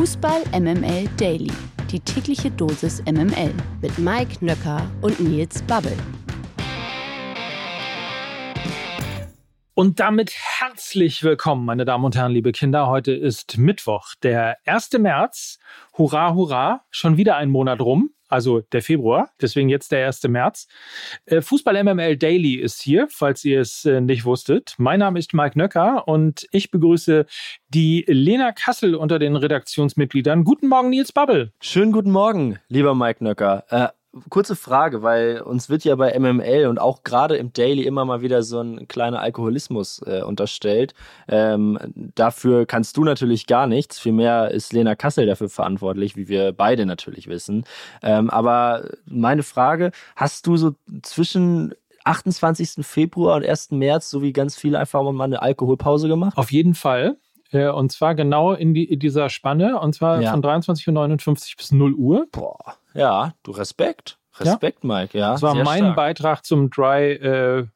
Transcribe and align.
Fußball 0.00 0.44
MML 0.58 1.06
Daily. 1.18 1.52
Die 1.90 2.00
tägliche 2.00 2.50
Dosis 2.50 3.02
MML 3.04 3.52
mit 3.82 3.98
Mike 3.98 4.42
Nöcker 4.42 4.90
und 5.02 5.20
Nils 5.20 5.60
Babbel. 5.64 5.92
Und 9.80 9.98
damit 9.98 10.34
herzlich 10.34 11.22
willkommen, 11.22 11.64
meine 11.64 11.86
Damen 11.86 12.04
und 12.04 12.14
Herren, 12.14 12.32
liebe 12.32 12.52
Kinder. 12.52 12.88
Heute 12.88 13.12
ist 13.12 13.56
Mittwoch, 13.56 14.14
der 14.22 14.58
1. 14.66 14.90
März. 14.98 15.58
Hurra, 15.96 16.34
hurra, 16.34 16.84
schon 16.90 17.16
wieder 17.16 17.36
ein 17.38 17.48
Monat 17.48 17.80
rum 17.80 18.10
also 18.30 18.60
der 18.60 18.82
Februar, 18.82 19.30
deswegen 19.40 19.68
jetzt 19.68 19.90
der 19.90 20.06
1. 20.06 20.22
März. 20.28 20.68
Äh, 21.26 21.40
Fußball 21.40 21.82
MML 21.82 22.16
Daily 22.16 22.54
ist 22.54 22.80
hier, 22.80 23.08
falls 23.10 23.44
ihr 23.44 23.60
es 23.60 23.84
äh, 23.84 24.00
nicht 24.00 24.24
wusstet. 24.24 24.74
Mein 24.78 25.00
Name 25.00 25.18
ist 25.18 25.34
Mike 25.34 25.58
Nöcker 25.58 26.06
und 26.06 26.46
ich 26.52 26.70
begrüße 26.70 27.26
die 27.68 28.04
Lena 28.06 28.52
Kassel 28.52 28.94
unter 28.94 29.18
den 29.18 29.34
Redaktionsmitgliedern. 29.34 30.44
Guten 30.44 30.68
Morgen, 30.68 30.90
Nils 30.90 31.10
Babbel. 31.10 31.52
Schönen 31.60 31.90
guten 31.90 32.12
Morgen, 32.12 32.60
lieber 32.68 32.94
Mike 32.94 33.24
Nöcker. 33.24 33.64
Äh, 33.68 33.88
kurze 34.28 34.56
Frage, 34.56 35.02
weil 35.02 35.40
uns 35.40 35.68
wird 35.68 35.84
ja 35.84 35.94
bei 35.94 36.18
MML 36.18 36.66
und 36.66 36.80
auch 36.80 37.04
gerade 37.04 37.36
im 37.36 37.52
Daily 37.52 37.84
immer 37.84 38.04
mal 38.04 38.22
wieder 38.22 38.42
so 38.42 38.60
ein 38.60 38.88
kleiner 38.88 39.20
Alkoholismus 39.20 40.02
äh, 40.06 40.22
unterstellt. 40.22 40.94
Ähm, 41.28 41.78
dafür 42.14 42.66
kannst 42.66 42.96
du 42.96 43.04
natürlich 43.04 43.46
gar 43.46 43.66
nichts. 43.66 43.98
Vielmehr 43.98 44.50
ist 44.50 44.72
Lena 44.72 44.94
Kassel 44.94 45.26
dafür 45.26 45.48
verantwortlich, 45.48 46.16
wie 46.16 46.28
wir 46.28 46.52
beide 46.52 46.86
natürlich 46.86 47.28
wissen. 47.28 47.64
Ähm, 48.02 48.30
aber 48.30 48.90
meine 49.06 49.42
Frage, 49.42 49.92
hast 50.16 50.46
du 50.46 50.56
so 50.56 50.72
zwischen 51.02 51.74
28. 52.04 52.84
Februar 52.84 53.36
und 53.36 53.46
1. 53.46 53.72
März, 53.72 54.10
so 54.10 54.22
wie 54.22 54.32
ganz 54.32 54.56
viele, 54.56 54.78
einfach 54.78 55.02
mal 55.02 55.24
eine 55.24 55.42
Alkoholpause 55.42 56.08
gemacht? 56.08 56.36
Auf 56.36 56.50
jeden 56.50 56.74
Fall. 56.74 57.16
Äh, 57.52 57.68
und 57.68 57.92
zwar 57.92 58.14
genau 58.14 58.52
in, 58.52 58.74
die, 58.74 58.84
in 58.84 58.98
dieser 58.98 59.28
Spanne, 59.28 59.78
und 59.80 59.94
zwar 59.94 60.20
ja. 60.20 60.30
von 60.30 60.42
23.59 60.42 61.28
Uhr 61.28 61.56
bis 61.56 61.72
0 61.72 61.94
Uhr. 61.94 62.26
Boah, 62.32 62.76
ja, 62.94 63.34
du 63.42 63.52
Respekt. 63.52 64.18
Respekt, 64.38 64.84
ja. 64.84 64.88
Mike, 64.88 65.18
ja. 65.18 65.32
Das 65.32 65.42
war 65.42 65.54
mein 65.54 65.78
stark. 65.78 65.96
Beitrag 65.96 66.44
zum 66.44 66.70
Dry 66.70 67.12
äh, 67.12 67.66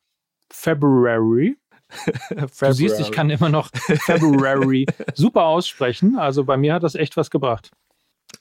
February. 0.50 1.56
du 2.61 2.72
siehst, 2.72 2.98
ich 3.00 3.12
kann 3.12 3.31
immer 3.31 3.48
noch 3.48 3.69
February 3.75 4.86
super 5.14 5.44
aussprechen. 5.44 6.16
Also 6.19 6.44
bei 6.44 6.56
mir 6.56 6.75
hat 6.75 6.83
das 6.83 6.94
echt 6.94 7.16
was 7.16 7.31
gebracht. 7.31 7.70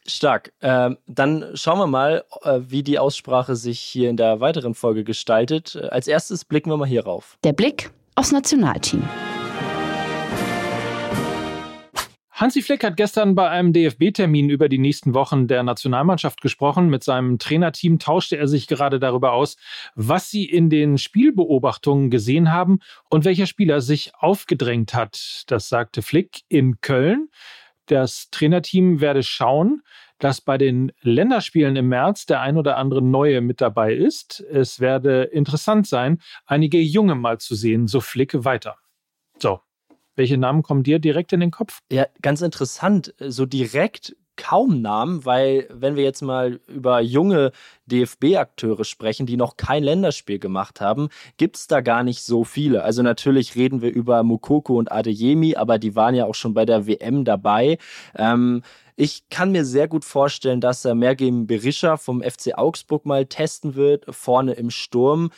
Stark. 0.06 0.54
Ähm, 0.62 0.98
dann 1.06 1.52
schauen 1.54 1.78
wir 1.78 1.88
mal, 1.88 2.24
äh, 2.42 2.60
wie 2.62 2.84
die 2.84 3.00
Aussprache 3.00 3.56
sich 3.56 3.80
hier 3.80 4.10
in 4.10 4.18
der 4.18 4.40
weiteren 4.40 4.74
Folge 4.74 5.04
gestaltet. 5.04 5.76
Als 5.76 6.08
erstes 6.08 6.46
blicken 6.46 6.70
wir 6.70 6.78
mal 6.78 6.88
hier 6.88 7.06
rauf. 7.06 7.38
Der 7.44 7.54
Blick 7.54 7.92
aufs 8.16 8.32
Nationalteam. 8.32 9.04
Hansi 12.34 12.64
Flick 12.64 12.84
hat 12.84 12.98
gestern 12.98 13.36
bei 13.36 13.48
einem 13.48 13.74
DFB-Termin 13.74 14.50
über 14.50 14.68
die 14.68 14.80
nächsten 14.80 15.14
Wochen 15.14 15.48
der 15.48 15.62
Nationalmannschaft 15.62 16.42
gesprochen. 16.42 16.90
Mit 16.90 17.04
seinem 17.04 17.38
Trainerteam 17.38 18.00
tauschte 18.00 18.38
er 18.38 18.48
sich 18.48 18.68
gerade 18.68 19.00
darüber 19.00 19.34
aus, 19.34 19.56
was 19.94 20.32
sie 20.32 20.44
in 20.46 20.72
den 20.72 20.98
Spielbeobachtungen 20.98 22.10
gesehen 22.10 22.52
haben 22.52 22.80
und 23.12 23.24
welcher 23.24 23.46
Spieler 23.46 23.82
sich 23.82 24.14
aufgedrängt 24.16 24.96
hat. 24.96 25.44
Das 25.46 25.70
sagte 25.70 26.02
Flick 26.02 26.42
in 26.50 26.82
Köln. 26.82 27.30
Das 27.86 28.30
Trainerteam 28.32 29.00
werde 29.00 29.22
schauen, 29.22 29.84
dass 30.18 30.42
bei 30.42 30.58
den 30.58 30.92
Länderspielen 31.02 31.76
im 31.76 31.90
März 31.90 32.26
der 32.26 32.42
ein 32.42 32.58
oder 32.58 32.78
andere 32.78 33.04
Neue 33.04 33.42
mit 33.42 33.62
dabei 33.62 33.94
ist. 33.94 34.40
Es 34.50 34.80
werde 34.80 35.26
interessant 35.26 35.86
sein, 35.86 36.20
einige 36.48 36.80
Junge 36.80 37.14
mal 37.14 37.38
zu 37.38 37.54
sehen, 37.54 37.86
so 37.86 38.02
Flick 38.02 38.44
weiter. 38.44 38.78
So, 39.38 39.60
welche 40.16 40.38
Namen 40.38 40.64
kommen 40.64 40.84
dir 40.84 41.00
direkt 41.00 41.34
in 41.34 41.40
den 41.40 41.52
Kopf? 41.52 41.80
Ja, 41.92 42.06
ganz 42.22 42.42
interessant. 42.42 43.14
So 43.20 43.46
direkt 43.46 44.16
kaum 44.36 44.82
Namen, 44.82 45.26
weil 45.26 45.68
wenn 45.72 45.96
wir 45.96 46.04
jetzt 46.04 46.22
mal 46.22 46.60
über 46.68 47.02
junge 47.02 47.52
DFB-Akteure 47.86 48.84
sprechen, 48.84 49.26
die 49.26 49.38
noch 49.38 49.58
kein 49.58 49.84
Länderspiel 49.84 50.40
gemacht 50.40 50.82
haben, 50.82 51.10
gibt 51.38 51.58
es 51.58 51.68
da 51.68 51.82
gar 51.82 52.04
nicht 52.04 52.24
so 52.24 52.44
viele. 52.44 52.84
Also 52.84 53.04
natürlich 53.04 53.56
reden 53.56 53.82
wir 53.82 53.92
über 53.92 54.24
Mukoko 54.24 54.78
und 54.78 54.92
Adeyemi, 54.92 55.56
aber 55.56 55.78
die 55.78 55.96
waren 55.96 56.16
ja 56.16 56.26
auch 56.26 56.36
schon 56.36 56.54
bei 56.54 56.66
der 56.66 56.88
WM 56.88 57.26
dabei. 57.26 57.78
Ähm, 58.16 58.64
ich 58.96 59.28
kann 59.30 59.52
mir 59.52 59.66
sehr 59.66 59.88
gut 59.88 60.06
vorstellen, 60.06 60.62
dass 60.62 60.86
er 60.86 60.96
Mergim 60.96 61.48
Berisha 61.48 61.98
vom 61.98 62.22
FC 62.22 62.56
Augsburg 62.56 63.06
mal 63.06 63.26
testen 63.26 63.76
wird, 63.76 64.06
vorne 64.10 64.54
im 64.54 64.70
Sturm. 64.70 65.32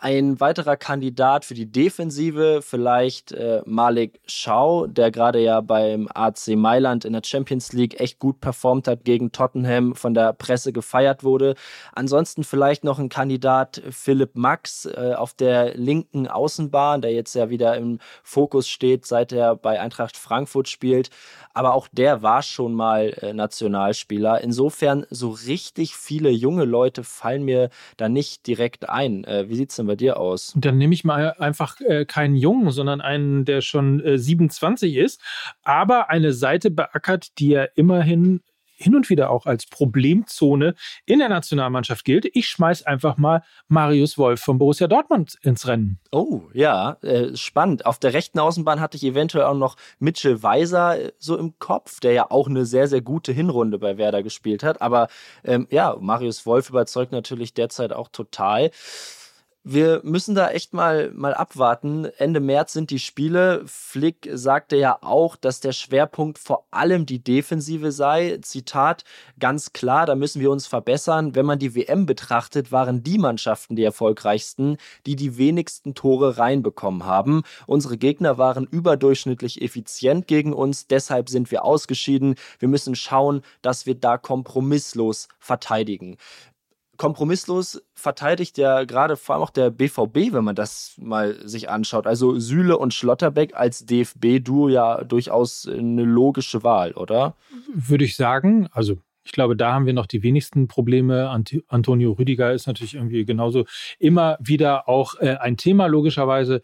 Ein 0.00 0.38
weiterer 0.38 0.76
Kandidat 0.76 1.44
für 1.44 1.54
die 1.54 1.66
Defensive, 1.66 2.60
vielleicht 2.62 3.32
äh, 3.32 3.62
Malik 3.66 4.20
Schau, 4.26 4.86
der 4.86 5.10
gerade 5.10 5.40
ja 5.40 5.60
beim 5.60 6.08
AC 6.14 6.50
Mailand 6.56 7.04
in 7.04 7.12
der 7.12 7.22
Champions 7.24 7.72
League 7.72 7.98
echt 7.98 8.20
gut 8.20 8.40
performt 8.40 8.86
hat 8.86 9.04
gegen 9.04 9.32
Tottenham, 9.32 9.96
von 9.96 10.14
der 10.14 10.34
Presse 10.34 10.72
gefeiert 10.72 11.24
wurde. 11.24 11.56
Ansonsten 11.94 12.44
vielleicht 12.44 12.84
noch 12.84 13.00
ein 13.00 13.08
Kandidat 13.08 13.82
Philipp 13.90 14.36
Max 14.36 14.84
äh, 14.86 15.14
auf 15.16 15.34
der 15.34 15.74
linken 15.74 16.28
Außenbahn, 16.28 17.02
der 17.02 17.12
jetzt 17.12 17.34
ja 17.34 17.50
wieder 17.50 17.76
im 17.76 17.98
Fokus 18.22 18.68
steht, 18.68 19.04
seit 19.04 19.32
er 19.32 19.56
bei 19.56 19.80
Eintracht 19.80 20.16
Frankfurt 20.16 20.68
spielt 20.68 21.10
aber 21.58 21.74
auch 21.74 21.88
der 21.90 22.22
war 22.22 22.42
schon 22.42 22.72
mal 22.72 23.12
äh, 23.20 23.32
Nationalspieler. 23.32 24.40
Insofern 24.42 25.06
so 25.10 25.30
richtig 25.30 25.96
viele 25.96 26.30
junge 26.30 26.64
Leute 26.64 27.02
fallen 27.02 27.42
mir 27.42 27.70
da 27.96 28.08
nicht 28.08 28.46
direkt 28.46 28.88
ein. 28.88 29.24
Äh, 29.24 29.48
wie 29.48 29.56
sieht 29.56 29.70
es 29.70 29.76
denn 29.76 29.87
bei 29.88 29.96
dir 29.96 30.18
aus? 30.18 30.52
Dann 30.54 30.78
nehme 30.78 30.94
ich 30.94 31.02
mal 31.02 31.32
einfach 31.38 31.80
äh, 31.80 32.04
keinen 32.04 32.36
Jungen, 32.36 32.70
sondern 32.70 33.00
einen, 33.00 33.44
der 33.44 33.60
schon 33.60 34.00
27 34.04 34.94
äh, 34.94 35.02
ist, 35.02 35.20
aber 35.64 36.10
eine 36.10 36.32
Seite 36.32 36.70
beackert, 36.70 37.38
die 37.38 37.54
er 37.54 37.76
immerhin 37.76 38.40
hin 38.78 38.94
und 38.94 39.10
wieder 39.10 39.30
auch 39.30 39.46
als 39.46 39.66
Problemzone 39.66 40.74
in 41.04 41.18
der 41.18 41.28
Nationalmannschaft 41.28 42.04
gilt. 42.04 42.28
Ich 42.32 42.48
schmeiß 42.48 42.84
einfach 42.84 43.16
mal 43.16 43.42
Marius 43.66 44.16
Wolf 44.16 44.40
von 44.40 44.58
Borussia 44.58 44.86
Dortmund 44.86 45.36
ins 45.42 45.66
Rennen. 45.66 45.98
Oh, 46.12 46.42
ja, 46.54 46.92
äh, 47.02 47.36
spannend. 47.36 47.86
Auf 47.86 47.98
der 47.98 48.12
rechten 48.12 48.38
Außenbahn 48.38 48.80
hatte 48.80 48.96
ich 48.96 49.04
eventuell 49.04 49.44
auch 49.44 49.54
noch 49.54 49.76
Mitchell 49.98 50.42
Weiser 50.42 51.00
äh, 51.00 51.12
so 51.18 51.36
im 51.36 51.58
Kopf, 51.58 52.00
der 52.00 52.12
ja 52.12 52.30
auch 52.30 52.48
eine 52.48 52.64
sehr, 52.64 52.86
sehr 52.86 53.02
gute 53.02 53.32
Hinrunde 53.32 53.78
bei 53.78 53.98
Werder 53.98 54.22
gespielt 54.22 54.62
hat. 54.62 54.80
Aber 54.80 55.08
ähm, 55.44 55.66
ja, 55.70 55.96
Marius 56.00 56.46
Wolf 56.46 56.70
überzeugt 56.70 57.10
natürlich 57.10 57.54
derzeit 57.54 57.92
auch 57.92 58.08
total 58.08 58.70
wir 59.64 60.00
müssen 60.02 60.34
da 60.34 60.50
echt 60.50 60.72
mal, 60.72 61.10
mal 61.12 61.34
abwarten. 61.34 62.06
Ende 62.16 62.40
März 62.40 62.72
sind 62.72 62.90
die 62.90 62.98
Spiele. 62.98 63.62
Flick 63.66 64.28
sagte 64.32 64.76
ja 64.76 64.98
auch, 65.02 65.36
dass 65.36 65.60
der 65.60 65.72
Schwerpunkt 65.72 66.38
vor 66.38 66.66
allem 66.70 67.04
die 67.04 67.22
Defensive 67.22 67.92
sei. 67.92 68.38
Zitat, 68.40 69.04
ganz 69.38 69.72
klar, 69.72 70.06
da 70.06 70.14
müssen 70.14 70.40
wir 70.40 70.50
uns 70.50 70.66
verbessern. 70.66 71.34
Wenn 71.34 71.44
man 71.44 71.58
die 71.58 71.74
WM 71.74 72.06
betrachtet, 72.06 72.72
waren 72.72 73.02
die 73.02 73.18
Mannschaften 73.18 73.76
die 73.76 73.84
erfolgreichsten, 73.84 74.78
die 75.06 75.16
die 75.16 75.36
wenigsten 75.36 75.94
Tore 75.94 76.38
reinbekommen 76.38 77.04
haben. 77.04 77.42
Unsere 77.66 77.98
Gegner 77.98 78.38
waren 78.38 78.64
überdurchschnittlich 78.64 79.60
effizient 79.60 80.26
gegen 80.28 80.52
uns, 80.54 80.86
deshalb 80.86 81.28
sind 81.28 81.50
wir 81.50 81.64
ausgeschieden. 81.64 82.36
Wir 82.58 82.68
müssen 82.68 82.94
schauen, 82.94 83.42
dass 83.60 83.86
wir 83.86 83.96
da 83.96 84.16
kompromisslos 84.18 85.28
verteidigen 85.38 86.16
kompromisslos 86.98 87.82
verteidigt 87.94 88.58
ja 88.58 88.84
gerade 88.84 89.16
vor 89.16 89.34
allem 89.34 89.44
auch 89.44 89.50
der 89.50 89.70
BVB, 89.70 90.32
wenn 90.32 90.44
man 90.44 90.54
das 90.54 90.94
mal 91.00 91.36
sich 91.48 91.70
anschaut. 91.70 92.06
Also 92.06 92.38
Süle 92.38 92.76
und 92.76 92.92
Schlotterbeck 92.92 93.54
als 93.54 93.86
DFB-Duo 93.86 94.68
ja 94.68 95.02
durchaus 95.04 95.66
eine 95.66 96.02
logische 96.02 96.62
Wahl, 96.62 96.92
oder? 96.92 97.36
Würde 97.72 98.04
ich 98.04 98.16
sagen. 98.16 98.68
Also 98.72 98.98
ich 99.24 99.32
glaube, 99.32 99.56
da 99.56 99.74
haben 99.74 99.86
wir 99.86 99.92
noch 99.92 100.06
die 100.06 100.22
wenigsten 100.22 100.68
Probleme. 100.68 101.30
Antonio 101.68 102.12
Rüdiger 102.12 102.52
ist 102.52 102.66
natürlich 102.66 102.94
irgendwie 102.94 103.24
genauso 103.24 103.64
immer 103.98 104.38
wieder 104.40 104.88
auch 104.88 105.16
äh, 105.20 105.36
ein 105.36 105.56
Thema, 105.56 105.86
logischerweise. 105.86 106.62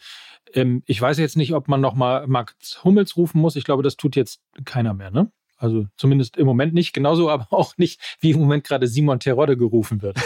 Ähm, 0.53 0.83
ich 0.87 1.01
weiß 1.01 1.19
jetzt 1.19 1.37
nicht, 1.37 1.53
ob 1.53 1.69
man 1.69 1.81
nochmal 1.81 2.27
Max 2.27 2.83
Hummels 2.83 3.17
rufen 3.17 3.41
muss. 3.41 3.57
Ich 3.57 3.65
glaube, 3.65 3.83
das 3.83 3.97
tut 3.97 4.17
jetzt 4.17 4.41
keiner 4.65 4.95
mehr, 4.95 5.11
ne? 5.11 5.31
Also 5.65 5.87
zumindest 5.97 6.37
im 6.37 6.45
Moment 6.45 6.75
nicht, 6.75 6.93
genauso 6.93 7.31
aber 7.31 7.47
auch 7.51 7.79
nicht, 7.79 7.99
wie 8.21 8.33
im 8.33 8.41
Moment 8.41 8.65
gerade 8.65 8.87
Simon 8.87 9.19
Terodde 9.19 9.57
gerufen 9.57 10.03
wird. 10.03 10.19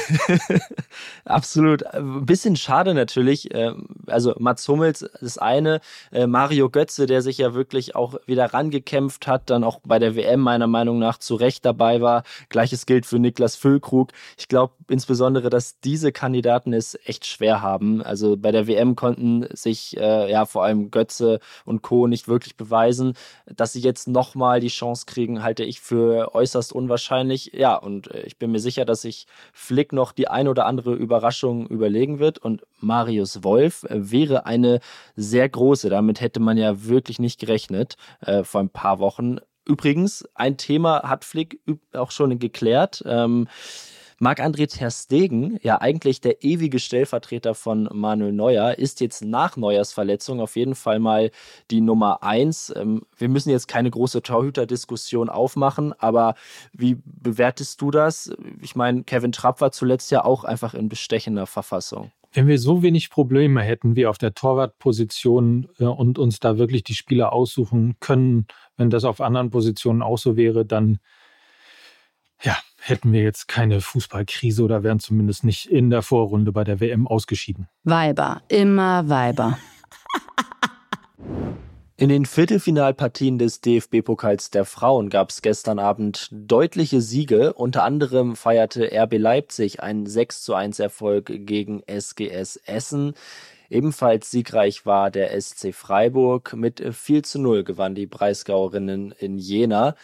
Absolut. 1.25 1.87
Ein 1.87 2.27
bisschen 2.27 2.57
schade 2.57 2.93
natürlich. 2.93 3.55
Ähm, 3.55 3.87
also 4.09 4.35
Mats 4.41 4.67
Hummels 4.67 5.09
das 5.21 5.39
eine, 5.39 5.81
äh, 6.11 6.27
Mario 6.27 6.71
Götze, 6.71 7.07
der 7.07 7.23
sich 7.23 7.39
ja 7.39 7.55
wirklich 7.55 7.95
auch 7.95 8.17
wieder 8.27 8.53
rangekämpft 8.53 9.29
hat, 9.29 9.49
dann 9.49 9.63
auch 9.63 9.79
bei 9.85 10.01
der 10.01 10.17
WM 10.17 10.41
meiner 10.41 10.67
Meinung 10.67 10.99
nach 10.99 11.19
zu 11.19 11.37
Recht 11.37 11.65
dabei 11.65 12.01
war. 12.01 12.25
Gleiches 12.49 12.85
gilt 12.85 13.07
für 13.07 13.21
Niklas 13.21 13.55
Füllkrug. 13.55 14.11
Ich 14.39 14.49
glaube 14.49 14.75
insbesondere, 14.89 15.51
dass 15.51 15.79
diese 15.79 16.11
Kandidaten 16.11 16.73
es 16.73 16.99
echt 17.05 17.27
schwer 17.27 17.63
haben. 17.63 18.03
Also 18.03 18.37
bei 18.37 18.51
der 18.51 18.67
WM 18.67 18.97
konnten 18.97 19.47
sich 19.53 19.97
äh, 19.97 20.29
ja 20.29 20.47
vor 20.47 20.65
allem 20.65 20.91
Götze 20.91 21.39
und 21.65 21.83
Co. 21.83 22.09
nicht 22.09 22.27
wirklich 22.27 22.57
beweisen, 22.57 23.13
dass 23.47 23.73
sie 23.73 23.81
jetzt 23.81 24.09
nochmal 24.09 24.59
die 24.59 24.67
Chance 24.69 25.07
kriegen, 25.07 25.28
Deswegen 25.29 25.43
halte 25.43 25.63
ich 25.63 25.81
für 25.81 26.35
äußerst 26.35 26.73
unwahrscheinlich. 26.73 27.53
Ja, 27.53 27.75
und 27.77 28.11
äh, 28.11 28.23
ich 28.23 28.39
bin 28.39 28.51
mir 28.51 28.61
sicher, 28.61 28.87
dass 28.87 29.03
sich 29.03 29.27
Flick 29.53 29.93
noch 29.93 30.13
die 30.13 30.29
ein 30.29 30.49
oder 30.49 30.65
andere 30.65 30.95
Überraschung 30.95 31.67
überlegen 31.67 32.19
wird. 32.19 32.39
Und 32.39 32.63
Marius 32.81 33.45
Wolf 33.45 33.85
äh, 33.85 34.11
wäre 34.11 34.47
eine 34.47 34.81
sehr 35.17 35.47
große. 35.47 35.91
Damit 35.91 36.23
hätte 36.23 36.41
man 36.41 36.57
ja 36.57 36.87
wirklich 36.87 37.19
nicht 37.19 37.39
gerechnet 37.39 37.97
äh, 38.21 38.43
vor 38.43 38.63
ein 38.63 38.71
paar 38.71 39.01
Wochen 39.01 39.39
übrigens, 39.67 40.27
ein 40.35 40.57
Thema 40.57 41.03
hat 41.03 41.27
Flick 41.27 41.61
auch 41.93 42.11
schon 42.11 42.39
geklärt. 42.39 43.03
Ähm, 43.05 43.49
Marc-André 44.21 44.67
Ter 44.67 44.91
Stegen, 44.91 45.59
ja 45.63 45.81
eigentlich 45.81 46.21
der 46.21 46.43
ewige 46.43 46.81
Stellvertreter 46.81 47.55
von 47.55 47.89
Manuel 47.93 48.33
Neuer, 48.33 48.77
ist 48.77 49.01
jetzt 49.01 49.23
nach 49.23 49.57
Neuers 49.57 49.93
Verletzung 49.93 50.41
auf 50.41 50.57
jeden 50.57 50.75
Fall 50.75 50.99
mal 50.99 51.31
die 51.71 51.81
Nummer 51.81 52.25
eins. 52.25 52.73
Ähm, 52.75 53.03
wir 53.17 53.29
müssen 53.29 53.51
jetzt 53.51 53.69
keine 53.69 53.91
große 53.91 54.23
Torhüter-Diskussion 54.23 55.29
aufmachen, 55.29 55.93
aber 56.01 56.35
wie 56.73 56.97
bewertest 57.05 57.81
du 57.81 57.93
das? 57.93 58.33
Ich 58.61 58.75
meine, 58.75 59.05
Kevin 59.05 59.31
Trapp 59.31 59.61
war 59.61 59.71
zuletzt 59.71 60.11
ja 60.11 60.25
auch 60.25 60.43
einfach 60.43 60.75
in 60.75 60.89
bestechender 60.89 61.47
Verfassung. 61.47 62.11
Wenn 62.33 62.49
wir 62.49 62.59
so 62.59 62.83
wenig 62.83 63.11
Probleme 63.11 63.63
hätten 63.63 63.95
wie 63.95 64.07
auf 64.07 64.19
der 64.19 64.35
Torwartposition 64.35 65.69
äh, 65.79 65.85
und 65.85 66.19
uns 66.19 66.41
da 66.41 66.59
wirklich 66.59 66.83
die 66.83 66.95
Spieler 66.95 67.33
aussuchen 67.33 67.95
können, 68.01 68.49
wenn 68.77 68.91
das 68.91 69.05
auf 69.05 69.21
anderen 69.21 69.51
Positionen 69.51 70.03
auch 70.03 70.19
so 70.19 70.37
wäre, 70.37 70.67
dann 70.67 70.99
ja, 72.43 72.57
hätten 72.79 73.13
wir 73.13 73.23
jetzt 73.23 73.49
keine 73.49 73.81
Fußballkrise 73.81 74.63
oder 74.63 74.83
wären 74.83 75.01
zumindest 75.01 75.45
nicht 75.45 75.67
in 75.67 75.91
der 75.91 76.03
Vorrunde 76.03 76.53
bei 76.53 76.65
der 76.65 76.81
WM 76.81 77.07
ausgeschieden. 77.07 77.69
Weiber, 77.85 78.43
immer 78.49 79.09
Weiber. 79.09 79.59
In 82.01 82.11
den 82.11 82.27
Viertelfinalpartien 82.27 83.39
des 83.39 83.61
DFB-Pokals 83.61 84.51
der 84.51 84.65
Frauen 84.65 85.11
gab 85.11 85.31
es 85.31 85.43
gestern 85.43 85.81
Abend 85.81 86.29
deutliche 86.31 87.01
Siege. 87.01 87.55
Unter 87.55 87.83
anderem 87.83 88.37
feierte 88.37 88.89
RB 88.93 89.19
Leipzig 89.19 89.83
einen 89.83 90.07
6 90.07 90.43
zu 90.43 90.55
1 90.55 90.79
Erfolg 90.79 91.27
gegen 91.27 91.83
SGS 91.89 92.55
Essen. 92.67 93.15
Ebenfalls 93.69 94.31
siegreich 94.31 94.87
war 94.87 95.11
der 95.11 95.39
SC 95.41 95.75
Freiburg. 95.75 96.55
Mit 96.55 96.81
4 96.95 97.25
zu 97.25 97.41
0 97.41 97.65
gewann 97.65 97.97
die 97.97 98.07
Breisgauerinnen 98.07 99.13
in 99.19 99.37
Jena. 99.37 99.97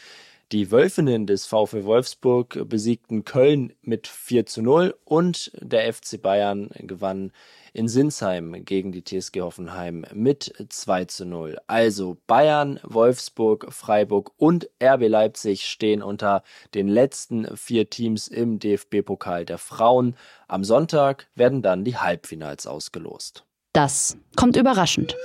Die 0.53 0.71
Wölfinnen 0.71 1.27
des 1.27 1.47
VfL 1.47 1.85
Wolfsburg 1.85 2.69
besiegten 2.69 3.25
Köln 3.25 3.73
mit 3.83 4.07
4 4.07 4.47
zu 4.47 4.63
0 4.63 4.95
und 5.05 5.51
der 5.61 5.93
FC 5.93 6.21
Bayern 6.21 6.71
gewann 6.75 7.33
in 7.73 7.89
Sinsheim 7.89 8.65
gegen 8.65 8.93
die 8.93 9.03
TSG 9.03 9.41
Hoffenheim 9.41 10.05
mit 10.13 10.55
2 10.69 11.07
zu 11.07 11.25
0. 11.25 11.59
Also 11.67 12.19
Bayern, 12.27 12.79
Wolfsburg, 12.85 13.73
Freiburg 13.73 14.33
und 14.37 14.69
RB 14.83 15.09
Leipzig 15.09 15.67
stehen 15.67 16.03
unter 16.03 16.43
den 16.75 16.89
letzten 16.89 17.57
vier 17.57 17.89
Teams 17.91 18.29
im 18.29 18.59
DFB-Pokal 18.59 19.45
der 19.45 19.59
Frauen. 19.59 20.15
Am 20.47 20.63
Sonntag 20.63 21.27
werden 21.35 21.63
dann 21.63 21.85
die 21.85 21.97
Halbfinals 21.97 22.67
ausgelost. 22.67 23.45
Das 23.73 24.17
kommt 24.37 24.57
überraschend. 24.57 25.17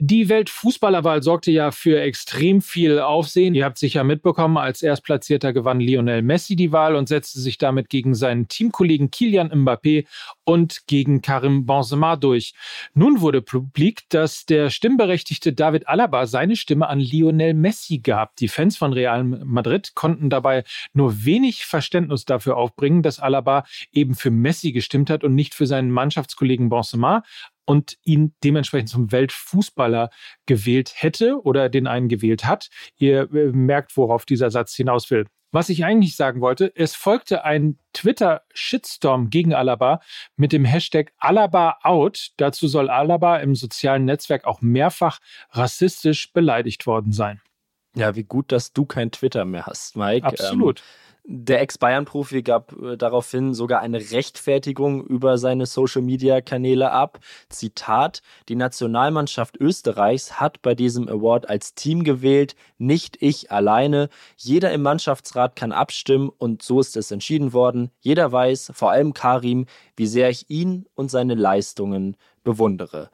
Die 0.00 0.28
Weltfußballerwahl 0.28 1.24
sorgte 1.24 1.50
ja 1.50 1.72
für 1.72 2.00
extrem 2.00 2.62
viel 2.62 3.00
Aufsehen. 3.00 3.56
Ihr 3.56 3.64
habt 3.64 3.78
sicher 3.78 4.04
mitbekommen, 4.04 4.56
als 4.56 4.80
Erstplatzierter 4.80 5.52
gewann 5.52 5.80
Lionel 5.80 6.22
Messi 6.22 6.54
die 6.54 6.70
Wahl 6.70 6.94
und 6.94 7.08
setzte 7.08 7.40
sich 7.40 7.58
damit 7.58 7.88
gegen 7.88 8.14
seinen 8.14 8.46
Teamkollegen 8.46 9.10
Kilian 9.10 9.50
Mbappé 9.50 10.06
und 10.44 10.86
gegen 10.86 11.20
Karim 11.20 11.66
Benzema 11.66 12.14
durch. 12.14 12.54
Nun 12.94 13.20
wurde 13.20 13.42
publik, 13.42 14.02
dass 14.10 14.46
der 14.46 14.70
stimmberechtigte 14.70 15.52
David 15.52 15.88
Alaba 15.88 16.26
seine 16.26 16.54
Stimme 16.54 16.88
an 16.88 17.00
Lionel 17.00 17.54
Messi 17.54 17.98
gab. 17.98 18.36
Die 18.36 18.46
Fans 18.46 18.76
von 18.76 18.92
Real 18.92 19.24
Madrid 19.24 19.96
konnten 19.96 20.30
dabei 20.30 20.62
nur 20.92 21.24
wenig 21.24 21.66
Verständnis 21.66 22.24
dafür 22.24 22.56
aufbringen, 22.56 23.02
dass 23.02 23.18
Alaba 23.18 23.64
eben 23.90 24.14
für 24.14 24.30
Messi 24.30 24.70
gestimmt 24.70 25.10
hat 25.10 25.24
und 25.24 25.34
nicht 25.34 25.54
für 25.54 25.66
seinen 25.66 25.90
Mannschaftskollegen 25.90 26.68
Benzema 26.68 27.24
und 27.68 27.98
ihn 28.02 28.34
dementsprechend 28.42 28.88
zum 28.88 29.12
Weltfußballer 29.12 30.08
gewählt 30.46 30.94
hätte 30.96 31.42
oder 31.42 31.68
den 31.68 31.86
einen 31.86 32.08
gewählt 32.08 32.46
hat. 32.46 32.70
Ihr 32.96 33.30
äh, 33.34 33.52
merkt, 33.52 33.94
worauf 33.98 34.24
dieser 34.24 34.50
Satz 34.50 34.74
hinaus 34.74 35.10
will. 35.10 35.26
Was 35.52 35.68
ich 35.68 35.84
eigentlich 35.84 36.16
sagen 36.16 36.40
wollte, 36.40 36.72
es 36.74 36.94
folgte 36.94 37.44
ein 37.44 37.78
Twitter-Shitstorm 37.92 39.28
gegen 39.28 39.52
Alaba 39.52 40.00
mit 40.36 40.52
dem 40.52 40.64
Hashtag 40.64 41.12
Alaba 41.18 41.76
out. 41.82 42.30
Dazu 42.38 42.68
soll 42.68 42.88
Alaba 42.88 43.36
im 43.36 43.54
sozialen 43.54 44.06
Netzwerk 44.06 44.46
auch 44.46 44.62
mehrfach 44.62 45.18
rassistisch 45.50 46.32
beleidigt 46.32 46.86
worden 46.86 47.12
sein. 47.12 47.42
Ja, 47.94 48.16
wie 48.16 48.24
gut, 48.24 48.50
dass 48.50 48.72
du 48.72 48.86
kein 48.86 49.10
Twitter 49.10 49.44
mehr 49.44 49.66
hast, 49.66 49.94
Mike. 49.94 50.26
Absolut. 50.26 50.80
Ähm, 50.80 50.84
der 51.30 51.60
Ex-Bayern-Profi 51.60 52.42
gab 52.42 52.72
äh, 52.72 52.96
daraufhin 52.96 53.52
sogar 53.52 53.80
eine 53.80 53.98
Rechtfertigung 53.98 55.04
über 55.04 55.36
seine 55.36 55.66
Social-Media-Kanäle 55.66 56.90
ab. 56.90 57.20
Zitat, 57.50 58.22
die 58.48 58.56
Nationalmannschaft 58.56 59.58
Österreichs 59.58 60.40
hat 60.40 60.62
bei 60.62 60.74
diesem 60.74 61.06
Award 61.06 61.50
als 61.50 61.74
Team 61.74 62.02
gewählt, 62.02 62.56
nicht 62.78 63.18
ich 63.20 63.52
alleine. 63.52 64.08
Jeder 64.38 64.72
im 64.72 64.80
Mannschaftsrat 64.80 65.54
kann 65.54 65.70
abstimmen 65.70 66.30
und 66.30 66.62
so 66.62 66.80
ist 66.80 66.96
es 66.96 67.10
entschieden 67.10 67.52
worden. 67.52 67.90
Jeder 68.00 68.32
weiß, 68.32 68.72
vor 68.74 68.90
allem 68.90 69.12
Karim, 69.12 69.66
wie 69.96 70.06
sehr 70.06 70.30
ich 70.30 70.48
ihn 70.48 70.86
und 70.94 71.10
seine 71.10 71.34
Leistungen 71.34 72.16
bewundere 72.42 73.10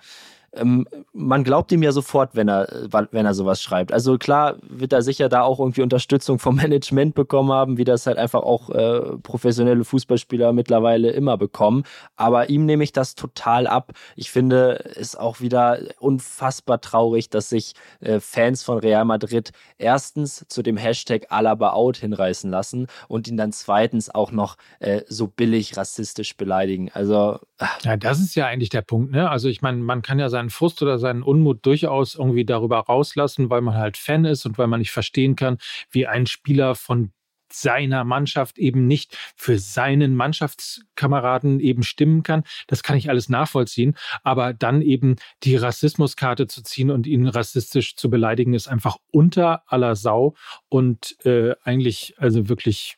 ähm, 0.57 0.87
man 1.13 1.45
glaubt 1.45 1.73
ihm 1.73 1.83
ja 1.83 1.93
sofort, 1.93 2.35
wenn 2.35 2.49
er, 2.49 2.89
wenn 3.11 3.27
er 3.27 3.35
sowas 3.35 3.63
schreibt. 3.63 3.93
Also 3.93 4.19
klar 4.19 4.57
wird 4.63 4.93
er 4.93 5.03
sicher 5.03 5.29
da 5.29 5.43
auch 5.43 5.59
irgendwie 5.59 5.83
Unterstützung 5.83 6.39
vom 6.39 6.57
Management 6.65 7.15
bekommen 7.15 7.53
haben, 7.53 7.77
wie 7.77 7.85
das 7.85 8.07
halt 8.07 8.19
einfach 8.19 8.43
auch 8.43 8.71
äh, 8.71 9.17
professionelle 9.23 9.85
Fußballspieler 9.85 10.53
mittlerweile 10.53 11.11
immer 11.11 11.37
bekommen. 11.37 11.85
Aber 12.17 12.51
ihm 12.51 12.67
nehme 12.67 12.85
ich 12.85 12.93
das 12.93 13.15
total 13.15 13.67
ab. 13.67 13.93
Ich 14.17 14.31
finde 14.31 14.85
es 14.97 15.17
auch 15.17 15.41
wieder 15.41 15.79
unfassbar 15.99 16.81
traurig, 16.81 17.31
dass 17.31 17.49
sich 17.49 17.75
äh, 18.01 18.21
Fans 18.21 18.63
von 18.63 18.79
Real 18.79 19.05
Madrid 19.05 19.51
erstens 19.79 20.45
zu 20.49 20.63
dem 20.63 20.77
Hashtag 20.77 21.27
Alaba 21.31 21.73
out 21.73 21.97
hinreißen 21.97 22.51
lassen 22.51 22.87
und 23.09 23.29
ihn 23.29 23.37
dann 23.37 23.53
zweitens 23.53 24.15
auch 24.15 24.31
noch 24.31 24.57
äh, 24.81 25.03
so 25.09 25.27
billig 25.27 25.77
rassistisch 25.77 26.37
beleidigen. 26.37 26.91
Also 26.93 27.39
ja, 27.83 27.97
das 27.97 28.21
ist 28.21 28.35
ja 28.35 28.47
eigentlich 28.47 28.69
der 28.69 28.83
Punkt. 28.83 29.13
Ne? 29.13 29.29
Also 29.31 29.49
ich 29.49 29.63
meine, 29.63 29.79
man 29.79 30.03
kann 30.03 30.19
ja 30.19 30.29
seinen 30.45 30.51
Frust 30.51 30.83
oder 30.83 30.99
seinen 30.99 31.23
Unmut 31.23 31.65
durchaus 31.65 32.15
irgendwie 32.15 32.45
darüber 32.45 32.81
rauslassen, 32.81 33.51
weil 33.51 33.63
man 33.63 33.75
halt 33.75 33.97
Fan 33.97 34.25
ist 34.25 34.45
und 34.45 34.59
weil 34.59 34.67
man 34.67 34.81
nicht 34.81 34.91
verstehen 34.91 35.37
kann, 35.37 35.59
wie 35.91 36.07
ein 36.07 36.27
Spieler 36.27 36.75
von 36.75 37.13
seiner 37.51 38.05
Mannschaft 38.05 38.59
eben 38.59 38.87
nicht 38.87 39.17
für 39.37 39.59
seinen 39.59 40.17
Mannschaftskameraden 40.17 41.61
eben 41.61 41.85
stimmen 41.85 42.25
kann. 42.25 42.43
Das 42.67 42.83
kann 42.83 42.97
ich 42.97 43.09
alles 43.09 43.29
nachvollziehen. 43.29 43.97
Aber 44.25 44.53
dann 44.53 44.83
eben 44.83 45.17
die 45.45 45.55
Rassismuskarte 45.55 46.49
zu 46.49 46.63
ziehen 46.63 46.91
und 46.91 47.07
ihn 47.07 47.29
rassistisch 47.29 47.95
zu 47.95 48.11
beleidigen, 48.11 48.55
ist 48.55 48.67
einfach 48.67 48.97
unter 49.13 49.63
aller 49.67 49.95
Sau 49.95 50.35
und 50.69 51.17
äh, 51.25 51.55
eigentlich, 51.63 52.15
also 52.19 52.49
wirklich, 52.49 52.97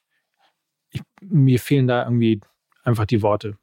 ich, 0.91 1.03
mir 1.21 1.61
fehlen 1.61 1.87
da 1.87 2.05
irgendwie 2.05 2.41
einfach 2.83 3.05
die 3.05 3.21
Worte. 3.21 3.59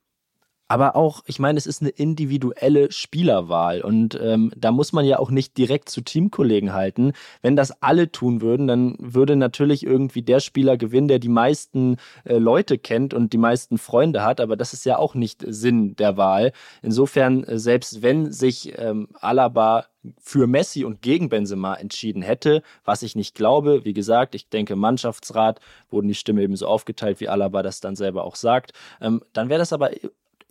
Aber 0.74 0.96
auch, 0.96 1.22
ich 1.27 1.38
meine, 1.38 1.60
es 1.60 1.68
ist 1.68 1.84
eine 1.84 1.92
individuelle 1.92 2.92
Spielerwahl 2.92 3.82
und 3.82 4.20
ähm, 4.20 4.51
da 4.58 4.72
muss 4.72 4.92
man 4.92 5.06
ja 5.06 5.20
auch 5.20 5.30
nicht 5.30 5.56
direkt 5.56 5.88
zu 5.88 6.01
Teamkollegen 6.01 6.74
halten. 6.74 7.13
Wenn 7.44 7.56
das 7.56 7.84
alle 7.84 8.12
tun 8.12 8.42
würden, 8.42 8.65
dann 8.65 8.96
würde 8.98 9.36
natürlich 9.36 9.86
irgendwie 9.86 10.24
der 10.24 10.39
Spieler 10.39 10.75
gewinnen, 10.75 11.08
der 11.08 11.20
die 11.20 11.30
meisten 11.30 11.98
äh, 12.24 12.39
Leute 12.39 12.80
kennt 12.80 13.13
und 13.13 13.34
die 13.34 13.38
meisten 13.38 13.77
Freunde 13.77 14.24
hat. 14.24 14.42
Aber 14.42 14.58
das 14.58 14.74
ist 14.74 14.84
ja 14.84 14.98
auch 14.98 15.13
nicht 15.13 15.46
Sinn 15.48 15.96
der 15.96 16.18
Wahl. 16.18 16.53
Insofern, 16.82 17.44
äh, 17.44 17.60
selbst 17.60 18.01
wenn 18.01 18.32
sich 18.32 18.74
ähm, 18.75 19.10
Alaba 19.22 19.86
für 20.20 20.48
Messi 20.48 20.84
und 20.86 21.03
gegen 21.03 21.30
Benzema 21.30 21.75
entschieden 21.75 22.24
hätte, 22.24 22.63
was 22.84 23.03
ich 23.03 23.15
nicht 23.15 23.36
glaube. 23.36 23.86
Wie 23.86 23.94
gesagt, 23.94 24.34
ich 24.34 24.50
denke, 24.50 24.75
Mannschaftsrat 24.75 25.60
wurden 25.92 26.08
die 26.08 26.15
Stimme 26.15 26.42
eben 26.42 26.56
so 26.56 26.65
aufgeteilt, 26.65 27.20
wie 27.20 27.30
Alaba 27.30 27.62
das 27.62 27.80
dann 27.80 27.96
selber 27.96 28.24
auch 28.24 28.36
sagt. 28.36 28.74
Ähm, 29.00 29.22
dann 29.34 29.50
wäre 29.50 29.60
das 29.60 29.72
aber 29.72 29.92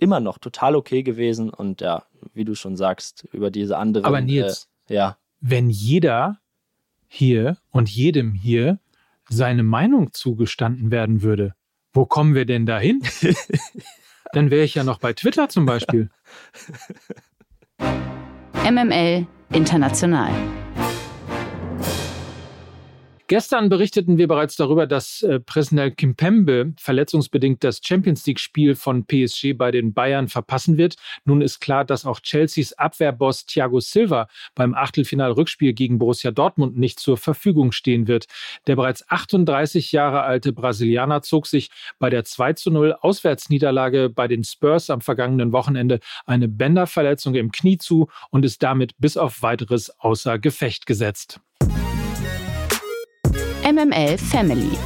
immer 0.02 0.20
noch 0.20 0.38
total 0.38 0.74
okay 0.76 1.02
gewesen 1.02 1.48
und 1.48 1.80
ja, 1.80 2.04
wie 2.34 2.44
du 2.44 2.54
schon 2.54 2.76
sagst, 2.76 3.26
über 3.32 3.50
diese 3.50 3.78
anderen. 3.78 4.04
Aber 4.04 4.20
Nils, 4.20 4.68
äh, 4.88 4.94
ja. 4.94 5.16
wenn 5.40 5.70
jeder 5.70 6.38
hier 7.06 7.56
und 7.70 7.88
jedem 7.88 8.34
hier 8.34 8.80
seine 9.28 9.62
Meinung 9.62 10.12
zugestanden 10.12 10.90
werden 10.90 11.22
würde, 11.22 11.54
wo 11.92 12.04
kommen 12.04 12.34
wir 12.34 12.44
denn 12.46 12.66
dahin? 12.66 13.02
Dann 14.32 14.50
wäre 14.50 14.64
ich 14.64 14.74
ja 14.74 14.82
noch 14.82 14.98
bei 14.98 15.12
Twitter 15.12 15.48
zum 15.48 15.66
Beispiel. 15.66 16.10
MML 18.64 19.26
International. 19.52 20.32
Gestern 23.32 23.70
berichteten 23.70 24.18
wir 24.18 24.28
bereits 24.28 24.56
darüber, 24.56 24.86
dass 24.86 25.22
äh, 25.22 25.40
Presnel 25.40 25.90
Kimpembe 25.92 26.74
verletzungsbedingt 26.76 27.64
das 27.64 27.80
Champions 27.82 28.26
League-Spiel 28.26 28.74
von 28.74 29.06
PSG 29.06 29.54
bei 29.54 29.70
den 29.70 29.94
Bayern 29.94 30.28
verpassen 30.28 30.76
wird. 30.76 30.96
Nun 31.24 31.40
ist 31.40 31.58
klar, 31.58 31.86
dass 31.86 32.04
auch 32.04 32.20
Chelseas 32.20 32.74
Abwehrboss 32.74 33.46
Thiago 33.46 33.80
Silva 33.80 34.28
beim 34.54 34.74
Achtelfinal-Rückspiel 34.74 35.72
gegen 35.72 35.98
Borussia 35.98 36.30
Dortmund 36.30 36.76
nicht 36.76 37.00
zur 37.00 37.16
Verfügung 37.16 37.72
stehen 37.72 38.06
wird. 38.06 38.26
Der 38.66 38.76
bereits 38.76 39.08
38 39.08 39.92
Jahre 39.92 40.24
alte 40.24 40.52
Brasilianer 40.52 41.22
zog 41.22 41.46
sich 41.46 41.70
bei 41.98 42.10
der 42.10 42.24
2 42.24 42.52
zu 42.52 42.70
0 42.70 42.96
Auswärtsniederlage 43.00 44.10
bei 44.10 44.28
den 44.28 44.44
Spurs 44.44 44.90
am 44.90 45.00
vergangenen 45.00 45.52
Wochenende 45.52 46.00
eine 46.26 46.48
Bänderverletzung 46.48 47.34
im 47.34 47.50
Knie 47.50 47.78
zu 47.78 48.08
und 48.28 48.44
ist 48.44 48.62
damit 48.62 48.92
bis 48.98 49.16
auf 49.16 49.40
weiteres 49.40 49.88
außer 50.00 50.38
Gefecht 50.38 50.84
gesetzt. 50.84 51.40
MML 53.72 54.18
Family. 54.18 54.76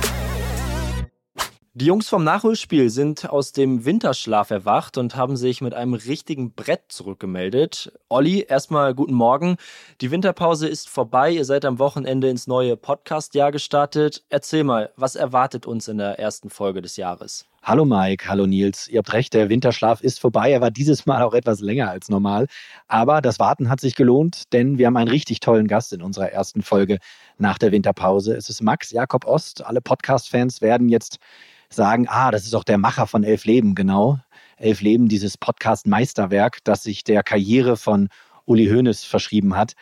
Die 1.74 1.86
Jungs 1.86 2.08
vom 2.08 2.22
Nachholspiel 2.22 2.88
sind 2.88 3.28
aus 3.28 3.50
dem 3.50 3.84
Winterschlaf 3.84 4.50
erwacht 4.50 4.96
und 4.96 5.16
haben 5.16 5.36
sich 5.36 5.60
mit 5.60 5.74
einem 5.74 5.94
richtigen 5.94 6.52
Brett 6.52 6.82
zurückgemeldet. 6.86 7.92
Olli, 8.08 8.46
erstmal 8.48 8.94
guten 8.94 9.14
Morgen. 9.14 9.56
Die 10.00 10.12
Winterpause 10.12 10.68
ist 10.68 10.88
vorbei. 10.88 11.32
Ihr 11.32 11.44
seid 11.44 11.64
am 11.64 11.80
Wochenende 11.80 12.30
ins 12.30 12.46
neue 12.46 12.76
Podcast-Jahr 12.76 13.50
gestartet. 13.50 14.22
Erzähl 14.28 14.62
mal, 14.62 14.92
was 14.94 15.16
erwartet 15.16 15.66
uns 15.66 15.88
in 15.88 15.98
der 15.98 16.20
ersten 16.20 16.48
Folge 16.48 16.80
des 16.80 16.96
Jahres? 16.96 17.44
Hallo 17.68 17.84
Mike, 17.84 18.28
hallo 18.28 18.46
Nils. 18.46 18.86
Ihr 18.86 18.98
habt 18.98 19.12
recht, 19.12 19.34
der 19.34 19.48
Winterschlaf 19.48 20.00
ist 20.00 20.20
vorbei. 20.20 20.52
Er 20.52 20.60
war 20.60 20.70
dieses 20.70 21.04
Mal 21.04 21.24
auch 21.24 21.34
etwas 21.34 21.58
länger 21.58 21.90
als 21.90 22.08
normal. 22.08 22.46
Aber 22.86 23.20
das 23.20 23.40
Warten 23.40 23.68
hat 23.68 23.80
sich 23.80 23.96
gelohnt, 23.96 24.52
denn 24.52 24.78
wir 24.78 24.86
haben 24.86 24.96
einen 24.96 25.08
richtig 25.08 25.40
tollen 25.40 25.66
Gast 25.66 25.92
in 25.92 26.00
unserer 26.00 26.30
ersten 26.30 26.62
Folge 26.62 26.98
nach 27.38 27.58
der 27.58 27.72
Winterpause. 27.72 28.36
Es 28.36 28.48
ist 28.48 28.62
Max 28.62 28.92
Jakob 28.92 29.24
Ost. 29.26 29.66
Alle 29.66 29.80
Podcast-Fans 29.80 30.60
werden 30.60 30.88
jetzt 30.88 31.18
sagen, 31.68 32.06
ah, 32.08 32.30
das 32.30 32.44
ist 32.44 32.54
auch 32.54 32.62
der 32.62 32.78
Macher 32.78 33.08
von 33.08 33.24
Elf 33.24 33.44
Leben, 33.46 33.74
genau. 33.74 34.20
Elf 34.58 34.80
Leben, 34.80 35.08
dieses 35.08 35.36
Podcast-Meisterwerk, 35.36 36.58
das 36.62 36.84
sich 36.84 37.02
der 37.02 37.24
Karriere 37.24 37.76
von 37.76 38.10
Uli 38.44 38.68
Hoeneß 38.68 39.02
verschrieben 39.02 39.56
hat. 39.56 39.74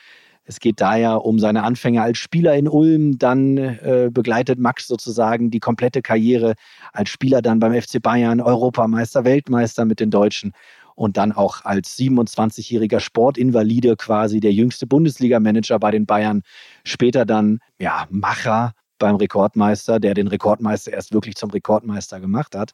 Es 0.45 0.61
geht 0.61 0.81
da 0.81 0.97
ja 0.97 1.15
um 1.15 1.39
seine 1.39 1.63
Anfänge 1.63 2.03
als 2.03 2.19
Spieler 2.19 2.55
in 2.55 2.69
Ulm. 2.69 3.19
Dann 3.19 3.57
äh, 3.57 4.11
begleitet 4.13 4.59
Max 4.59 4.87
sozusagen 4.87 5.51
die 5.51 5.61
komplette 5.61 6.03
Karriere 6.03 6.55
als 6.93 7.11
Spieler 7.11 7.41
dann 7.43 7.61
beim 7.61 7.73
FC 7.81 8.01
Bayern, 8.03 8.41
Europameister, 8.41 9.25
Weltmeister 9.25 9.85
mit 9.85 10.01
den 10.01 10.11
Deutschen 10.11 10.53
und 10.95 11.17
dann 11.17 11.33
auch 11.33 11.65
als 11.65 11.97
27-jähriger 11.99 13.01
Sportinvalide 13.01 13.97
quasi 13.97 14.41
der 14.41 14.53
jüngste 14.53 14.87
Bundesliga-Manager 14.87 15.79
bei 15.79 15.91
den 15.91 16.07
Bayern. 16.07 16.43
Später 16.85 17.25
dann 17.25 17.59
ja 17.81 18.07
Macher 18.11 18.75
beim 19.05 19.17
Rekordmeister, 19.17 20.01
der 20.01 20.15
den 20.15 20.29
Rekordmeister 20.29 20.91
erst 20.91 21.13
wirklich 21.13 21.35
zum 21.35 21.51
Rekordmeister 21.51 22.21
gemacht 22.21 22.57
hat. 22.57 22.73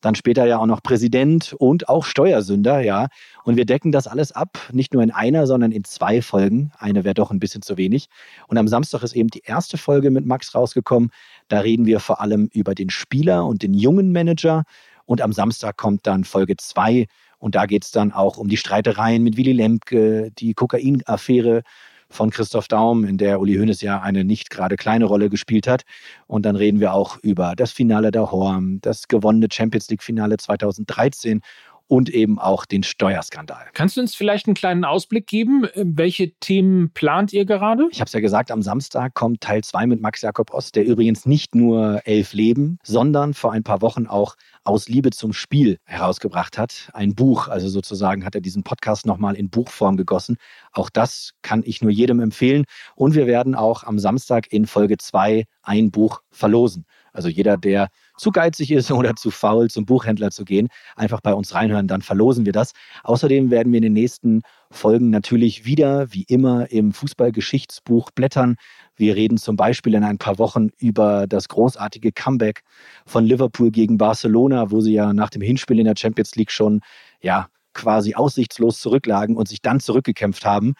Dann 0.00 0.14
später 0.14 0.46
ja 0.46 0.56
auch 0.56 0.64
noch 0.64 0.82
Präsident 0.82 1.52
und 1.58 1.90
auch 1.90 2.06
Steuersünder, 2.06 2.80
ja. 2.80 3.08
Und 3.44 3.56
wir 3.56 3.66
decken 3.66 3.92
das 3.92 4.06
alles 4.06 4.32
ab, 4.32 4.58
nicht 4.72 4.94
nur 4.94 5.02
in 5.02 5.10
einer, 5.10 5.46
sondern 5.46 5.72
in 5.72 5.84
zwei 5.84 6.22
Folgen. 6.22 6.72
Eine 6.78 7.04
wäre 7.04 7.12
doch 7.12 7.30
ein 7.30 7.40
bisschen 7.40 7.60
zu 7.60 7.76
wenig. 7.76 8.06
Und 8.48 8.56
am 8.56 8.68
Samstag 8.68 9.02
ist 9.02 9.14
eben 9.14 9.28
die 9.28 9.42
erste 9.44 9.76
Folge 9.76 10.10
mit 10.10 10.24
Max 10.24 10.54
rausgekommen. 10.54 11.10
Da 11.48 11.60
reden 11.60 11.84
wir 11.84 12.00
vor 12.00 12.22
allem 12.22 12.48
über 12.54 12.74
den 12.74 12.88
Spieler 12.88 13.44
und 13.44 13.62
den 13.62 13.74
jungen 13.74 14.12
Manager. 14.12 14.62
Und 15.04 15.20
am 15.20 15.34
Samstag 15.34 15.76
kommt 15.76 16.06
dann 16.06 16.24
Folge 16.24 16.56
zwei. 16.56 17.06
Und 17.38 17.54
da 17.54 17.66
geht 17.66 17.84
es 17.84 17.90
dann 17.90 18.12
auch 18.12 18.38
um 18.38 18.48
die 18.48 18.56
Streitereien 18.56 19.22
mit 19.22 19.36
Willy 19.36 19.52
Lemke, 19.52 20.30
die 20.38 20.54
Kokainaffäre 20.54 21.64
von 22.08 22.30
Christoph 22.30 22.68
Daum, 22.68 23.04
in 23.04 23.18
der 23.18 23.40
Uli 23.40 23.56
Hoeneß 23.56 23.80
ja 23.80 24.00
eine 24.00 24.24
nicht 24.24 24.50
gerade 24.50 24.76
kleine 24.76 25.04
Rolle 25.04 25.28
gespielt 25.28 25.66
hat. 25.66 25.82
Und 26.26 26.46
dann 26.46 26.56
reden 26.56 26.80
wir 26.80 26.94
auch 26.94 27.18
über 27.22 27.54
das 27.56 27.72
Finale 27.72 28.10
der 28.10 28.30
Horm, 28.30 28.80
das 28.80 29.08
gewonnene 29.08 29.48
Champions 29.50 29.88
League 29.90 30.02
Finale 30.02 30.36
2013 30.36 31.40
und 31.88 32.08
eben 32.08 32.38
auch 32.38 32.66
den 32.66 32.82
Steuerskandal. 32.82 33.66
Kannst 33.72 33.96
du 33.96 34.00
uns 34.00 34.14
vielleicht 34.14 34.46
einen 34.46 34.54
kleinen 34.54 34.84
Ausblick 34.84 35.26
geben? 35.26 35.66
Welche 35.74 36.32
Themen 36.40 36.90
plant 36.92 37.32
ihr 37.32 37.44
gerade? 37.44 37.88
Ich 37.90 38.00
habe 38.00 38.06
es 38.06 38.12
ja 38.12 38.20
gesagt, 38.20 38.50
am 38.50 38.62
Samstag 38.62 39.14
kommt 39.14 39.40
Teil 39.40 39.62
2 39.62 39.86
mit 39.86 40.00
Max 40.00 40.22
Jakob 40.22 40.52
Ost, 40.52 40.76
der 40.76 40.84
übrigens 40.84 41.26
nicht 41.26 41.54
nur 41.54 42.00
elf 42.04 42.32
Leben, 42.32 42.78
sondern 42.82 43.34
vor 43.34 43.52
ein 43.52 43.62
paar 43.62 43.82
Wochen 43.82 44.06
auch 44.06 44.36
aus 44.64 44.88
Liebe 44.88 45.10
zum 45.10 45.32
Spiel 45.32 45.78
herausgebracht 45.84 46.58
hat. 46.58 46.90
Ein 46.92 47.14
Buch, 47.14 47.48
also 47.48 47.68
sozusagen 47.68 48.24
hat 48.24 48.34
er 48.34 48.40
diesen 48.40 48.64
Podcast 48.64 49.06
nochmal 49.06 49.36
in 49.36 49.48
Buchform 49.48 49.96
gegossen. 49.96 50.36
Auch 50.72 50.90
das 50.90 51.32
kann 51.42 51.62
ich 51.64 51.82
nur 51.82 51.92
jedem 51.92 52.20
empfehlen. 52.20 52.64
Und 52.96 53.14
wir 53.14 53.26
werden 53.26 53.54
auch 53.54 53.84
am 53.84 53.98
Samstag 53.98 54.52
in 54.52 54.66
Folge 54.66 54.98
2 54.98 55.44
ein 55.62 55.90
Buch 55.90 56.20
verlosen. 56.30 56.84
Also 57.12 57.28
jeder, 57.28 57.56
der 57.56 57.88
zu 58.16 58.30
geizig 58.30 58.70
ist 58.70 58.90
oder 58.90 59.16
zu 59.16 59.30
faul, 59.30 59.68
zum 59.70 59.84
Buchhändler 59.84 60.30
zu 60.30 60.44
gehen, 60.44 60.68
einfach 60.96 61.20
bei 61.20 61.34
uns 61.34 61.54
reinhören, 61.54 61.88
dann 61.88 62.02
verlosen 62.02 62.46
wir 62.46 62.52
das. 62.52 62.72
Außerdem 63.04 63.50
werden 63.50 63.72
wir 63.72 63.78
in 63.78 63.82
den 63.82 63.92
nächsten 63.92 64.42
Folgen 64.70 65.10
natürlich 65.10 65.64
wieder, 65.64 66.12
wie 66.12 66.24
immer, 66.24 66.70
im 66.70 66.92
Fußballgeschichtsbuch 66.92 68.10
blättern. 68.10 68.56
Wir 68.96 69.14
reden 69.14 69.38
zum 69.38 69.56
Beispiel 69.56 69.94
in 69.94 70.04
ein 70.04 70.18
paar 70.18 70.38
Wochen 70.38 70.68
über 70.78 71.26
das 71.26 71.48
großartige 71.48 72.12
Comeback 72.12 72.62
von 73.04 73.24
Liverpool 73.24 73.70
gegen 73.70 73.98
Barcelona, 73.98 74.70
wo 74.70 74.80
sie 74.80 74.94
ja 74.94 75.12
nach 75.12 75.30
dem 75.30 75.42
Hinspiel 75.42 75.78
in 75.78 75.84
der 75.84 75.96
Champions 75.96 76.34
League 76.36 76.50
schon 76.50 76.80
ja 77.20 77.48
quasi 77.74 78.14
aussichtslos 78.14 78.80
zurücklagen 78.80 79.36
und 79.36 79.48
sich 79.48 79.60
dann 79.60 79.80
zurückgekämpft 79.80 80.44
haben. 80.44 80.74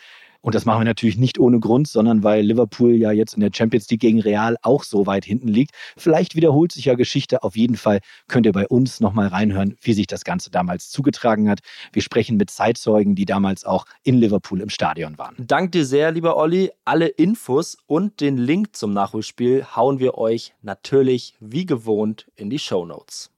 Und 0.46 0.54
das 0.54 0.64
machen 0.64 0.82
wir 0.82 0.84
natürlich 0.84 1.18
nicht 1.18 1.40
ohne 1.40 1.58
Grund, 1.58 1.88
sondern 1.88 2.22
weil 2.22 2.44
Liverpool 2.44 2.92
ja 2.92 3.10
jetzt 3.10 3.34
in 3.34 3.40
der 3.40 3.50
Champions 3.52 3.90
League 3.90 3.98
gegen 3.98 4.20
Real 4.20 4.56
auch 4.62 4.84
so 4.84 5.04
weit 5.04 5.24
hinten 5.24 5.48
liegt. 5.48 5.72
Vielleicht 5.96 6.36
wiederholt 6.36 6.70
sich 6.70 6.84
ja 6.84 6.94
Geschichte. 6.94 7.42
Auf 7.42 7.56
jeden 7.56 7.76
Fall 7.76 7.98
könnt 8.28 8.46
ihr 8.46 8.52
bei 8.52 8.68
uns 8.68 9.00
nochmal 9.00 9.26
reinhören, 9.26 9.74
wie 9.82 9.92
sich 9.92 10.06
das 10.06 10.22
Ganze 10.22 10.52
damals 10.52 10.88
zugetragen 10.88 11.50
hat. 11.50 11.62
Wir 11.92 12.00
sprechen 12.00 12.36
mit 12.36 12.50
Zeitzeugen, 12.50 13.16
die 13.16 13.24
damals 13.24 13.64
auch 13.64 13.86
in 14.04 14.14
Liverpool 14.18 14.60
im 14.60 14.68
Stadion 14.68 15.18
waren. 15.18 15.34
Dank 15.36 15.72
dir 15.72 15.84
sehr, 15.84 16.12
lieber 16.12 16.36
Olli. 16.36 16.70
Alle 16.84 17.08
Infos 17.08 17.76
und 17.88 18.20
den 18.20 18.36
Link 18.36 18.76
zum 18.76 18.92
Nachholspiel 18.92 19.64
hauen 19.74 19.98
wir 19.98 20.16
euch 20.16 20.54
natürlich 20.62 21.34
wie 21.40 21.66
gewohnt 21.66 22.28
in 22.36 22.50
die 22.50 22.60
Show 22.60 22.86
Notes. 22.86 23.32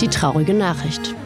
Die 0.00 0.06
traurige 0.06 0.54
Nachricht. 0.54 1.16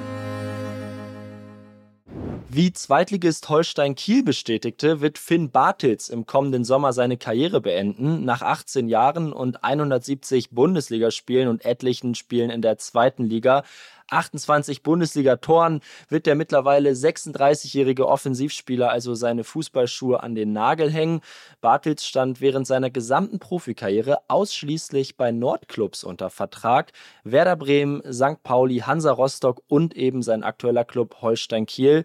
Wie 2.54 2.70
Zweitligist 2.70 3.48
Holstein 3.48 3.94
Kiel 3.94 4.22
bestätigte, 4.22 5.00
wird 5.00 5.16
Finn 5.16 5.50
Bartels 5.50 6.10
im 6.10 6.26
kommenden 6.26 6.64
Sommer 6.64 6.92
seine 6.92 7.16
Karriere 7.16 7.62
beenden. 7.62 8.26
Nach 8.26 8.42
18 8.42 8.90
Jahren 8.90 9.32
und 9.32 9.64
170 9.64 10.50
Bundesligaspielen 10.50 11.48
und 11.48 11.64
etlichen 11.64 12.14
Spielen 12.14 12.50
in 12.50 12.60
der 12.60 12.76
zweiten 12.76 13.24
Liga 13.24 13.64
28 14.10 14.82
Bundesliga-Toren 14.82 15.80
wird 16.10 16.26
der 16.26 16.34
mittlerweile 16.34 16.90
36-jährige 16.90 18.06
Offensivspieler 18.06 18.90
also 18.90 19.14
seine 19.14 19.44
Fußballschuhe 19.44 20.22
an 20.22 20.34
den 20.34 20.52
Nagel 20.52 20.90
hängen. 20.90 21.22
Bartels 21.62 22.06
stand 22.06 22.42
während 22.42 22.66
seiner 22.66 22.90
gesamten 22.90 23.38
Profikarriere 23.38 24.18
ausschließlich 24.28 25.16
bei 25.16 25.32
Nordclubs 25.32 26.04
unter 26.04 26.28
Vertrag. 26.28 26.92
Werder 27.24 27.56
Bremen, 27.56 28.02
St. 28.12 28.42
Pauli, 28.42 28.80
Hansa 28.80 29.12
Rostock 29.12 29.62
und 29.68 29.96
eben 29.96 30.20
sein 30.22 30.42
aktueller 30.42 30.84
Club 30.84 31.22
Holstein 31.22 31.64
Kiel. 31.64 32.04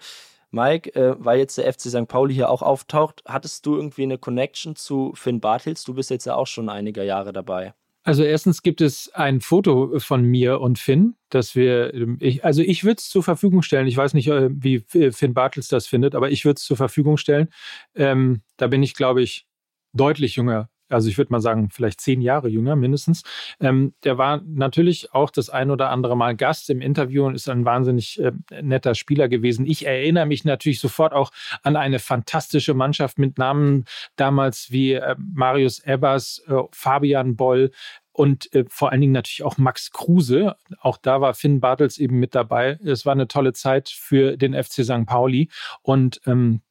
Mike, 0.51 0.95
äh, 0.95 1.15
weil 1.19 1.39
jetzt 1.39 1.57
der 1.57 1.71
FC 1.71 1.89
St. 1.89 2.07
Pauli 2.07 2.33
hier 2.33 2.49
auch 2.49 2.61
auftaucht, 2.61 3.23
hattest 3.25 3.65
du 3.65 3.75
irgendwie 3.75 4.03
eine 4.03 4.17
Connection 4.17 4.75
zu 4.75 5.13
Finn 5.15 5.39
Bartels? 5.39 5.83
Du 5.83 5.93
bist 5.93 6.09
jetzt 6.09 6.25
ja 6.25 6.35
auch 6.35 6.47
schon 6.47 6.69
einige 6.69 7.03
Jahre 7.03 7.33
dabei. 7.33 7.73
Also 8.03 8.23
erstens 8.23 8.61
gibt 8.61 8.79
es 8.79 9.13
ein 9.13 9.41
Foto 9.41 9.99
von 9.99 10.23
mir 10.23 10.61
und 10.61 10.79
Finn, 10.79 11.15
dass 11.27 11.55
wir, 11.55 11.93
ich, 12.21 12.45
also 12.45 12.61
ich 12.61 12.85
würde 12.85 12.99
es 12.99 13.09
zur 13.09 13.21
Verfügung 13.21 13.63
stellen. 13.63 13.85
Ich 13.85 13.97
weiß 13.97 14.13
nicht, 14.13 14.29
äh, 14.29 14.49
wie 14.49 14.79
Finn 15.11 15.33
Bartels 15.33 15.67
das 15.67 15.87
findet, 15.87 16.15
aber 16.15 16.31
ich 16.31 16.45
würde 16.45 16.55
es 16.57 16.63
zur 16.63 16.77
Verfügung 16.77 17.17
stellen. 17.17 17.49
Ähm, 17.95 18.43
da 18.55 18.67
bin 18.67 18.81
ich, 18.81 18.93
glaube 18.93 19.21
ich, 19.21 19.45
deutlich 19.91 20.37
jünger 20.37 20.69
also 20.89 21.09
ich 21.09 21.17
würde 21.17 21.31
mal 21.31 21.39
sagen, 21.39 21.69
vielleicht 21.71 22.01
zehn 22.01 22.21
Jahre 22.21 22.47
jünger 22.47 22.75
mindestens. 22.75 23.23
Ähm, 23.59 23.93
der 24.03 24.17
war 24.17 24.41
natürlich 24.45 25.13
auch 25.13 25.29
das 25.29 25.49
ein 25.49 25.71
oder 25.71 25.89
andere 25.89 26.15
Mal 26.15 26.35
Gast 26.35 26.69
im 26.69 26.81
Interview 26.81 27.25
und 27.25 27.35
ist 27.35 27.49
ein 27.49 27.65
wahnsinnig 27.65 28.19
äh, 28.19 28.31
netter 28.61 28.95
Spieler 28.95 29.27
gewesen. 29.27 29.65
Ich 29.65 29.85
erinnere 29.85 30.25
mich 30.25 30.45
natürlich 30.45 30.79
sofort 30.79 31.13
auch 31.13 31.31
an 31.63 31.75
eine 31.75 31.99
fantastische 31.99 32.73
Mannschaft 32.73 33.19
mit 33.19 33.37
Namen 33.37 33.85
damals 34.15 34.71
wie 34.71 34.93
äh, 34.93 35.15
Marius 35.17 35.79
Ebers, 35.85 36.43
äh, 36.47 36.61
Fabian 36.71 37.35
Boll, 37.35 37.71
und 38.17 38.51
äh, 38.55 38.65
vor 38.67 38.91
allen 38.91 39.01
Dingen 39.01 39.13
natürlich 39.13 39.43
auch 39.43 39.59
Max 39.59 39.91
Kruse. 39.91 40.55
Auch 40.81 40.97
da 40.97 41.21
war 41.21 41.35
Finn 41.35 41.59
Bartels 41.59 41.99
eben 41.99 42.19
mit 42.19 42.33
dabei. 42.33 42.79
Es 42.83 43.05
war 43.05 43.13
eine 43.13 43.27
tolle 43.27 43.53
Zeit 43.53 43.89
für 43.89 44.37
den 44.37 44.55
FC 44.55 44.83
St. 44.83 45.05
Pauli 45.05 45.49
und 45.83 46.19
ähm, 46.25 46.61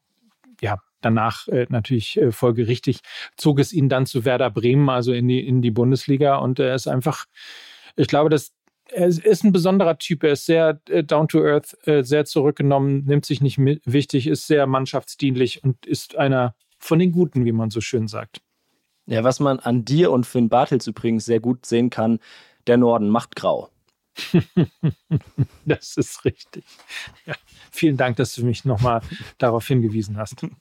danach 1.06 1.46
äh, 1.48 1.66
natürlich 1.68 2.20
äh, 2.20 2.32
folgerichtig 2.32 3.00
zog 3.36 3.60
es 3.60 3.72
ihn 3.72 3.88
dann 3.88 4.06
zu 4.06 4.24
Werder 4.24 4.50
Bremen, 4.50 4.88
also 4.88 5.12
in 5.12 5.28
die, 5.28 5.46
in 5.46 5.62
die 5.62 5.70
Bundesliga. 5.70 6.36
Und 6.36 6.58
er 6.58 6.74
ist 6.74 6.88
einfach, 6.88 7.26
ich 7.94 8.08
glaube, 8.08 8.28
dass 8.28 8.52
er 8.88 9.08
ist 9.08 9.44
ein 9.44 9.52
besonderer 9.52 9.98
Typ. 9.98 10.22
Er 10.22 10.32
ist 10.32 10.46
sehr 10.46 10.80
äh, 10.88 11.02
down 11.02 11.28
to 11.28 11.42
earth, 11.44 11.76
äh, 11.86 12.02
sehr 12.02 12.24
zurückgenommen, 12.24 13.04
nimmt 13.04 13.24
sich 13.24 13.40
nicht 13.40 13.58
wichtig, 13.58 14.26
ist 14.26 14.46
sehr 14.46 14.66
mannschaftsdienlich 14.66 15.64
und 15.64 15.86
ist 15.86 16.16
einer 16.16 16.54
von 16.78 16.98
den 16.98 17.12
Guten, 17.12 17.44
wie 17.44 17.52
man 17.52 17.70
so 17.70 17.80
schön 17.80 18.06
sagt. 18.08 18.40
Ja, 19.06 19.22
was 19.22 19.40
man 19.40 19.60
an 19.60 19.84
dir 19.84 20.10
und 20.10 20.26
Finn 20.26 20.48
Bartels 20.48 20.86
übrigens 20.86 21.24
sehr 21.24 21.40
gut 21.40 21.66
sehen 21.66 21.90
kann, 21.90 22.18
der 22.66 22.76
Norden 22.76 23.08
macht 23.08 23.36
grau. 23.36 23.70
das 25.64 25.96
ist 25.96 26.24
richtig. 26.24 26.64
Ja, 27.26 27.34
vielen 27.70 27.96
Dank, 27.96 28.16
dass 28.16 28.34
du 28.34 28.44
mich 28.44 28.64
nochmal 28.64 29.02
darauf 29.38 29.66
hingewiesen 29.66 30.16
hast. 30.16 30.46